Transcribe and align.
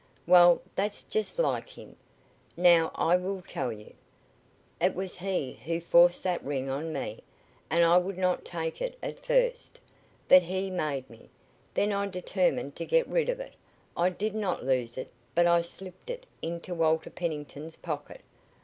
"Well, 0.25 0.63
that's 0.73 1.03
just 1.03 1.37
like 1.37 1.69
him. 1.69 1.95
Now 2.57 2.89
I 2.95 3.17
will 3.17 3.43
tell 3.47 3.71
you. 3.71 3.93
It 4.81 4.95
was 4.95 5.17
he 5.19 5.59
who 5.63 5.79
forced 5.79 6.23
that 6.23 6.43
ring 6.43 6.71
on 6.71 6.91
me 6.91 7.21
and 7.69 7.85
I 7.85 7.97
would 7.97 8.17
not 8.17 8.43
take 8.43 8.81
it 8.81 8.97
at 9.03 9.23
first. 9.23 9.79
But 10.27 10.41
he 10.41 10.71
made 10.71 11.07
me. 11.07 11.29
Then 11.75 11.93
I 11.93 12.07
determined 12.07 12.75
to 12.77 12.85
get 12.87 13.07
rid 13.07 13.29
of 13.29 13.39
it. 13.39 13.53
I 13.95 14.09
did 14.09 14.33
not 14.33 14.63
lose 14.65 14.97
it, 14.97 15.11
but 15.35 15.45
I 15.45 15.61
slipped 15.61 16.09
it 16.09 16.25
into 16.41 16.73
Walter 16.73 17.11
Pennington's 17.11 17.75
pocket. 17.77 18.21